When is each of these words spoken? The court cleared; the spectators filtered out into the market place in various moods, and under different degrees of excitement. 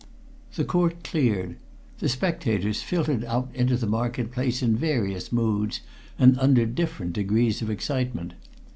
The 0.55 0.63
court 0.65 1.03
cleared; 1.03 1.57
the 1.99 2.09
spectators 2.09 2.81
filtered 2.81 3.23
out 3.23 3.51
into 3.53 3.77
the 3.77 3.85
market 3.85 4.31
place 4.31 4.63
in 4.63 4.75
various 4.75 5.31
moods, 5.31 5.81
and 6.17 6.39
under 6.39 6.65
different 6.65 7.13
degrees 7.13 7.61
of 7.61 7.69
excitement. 7.69 8.33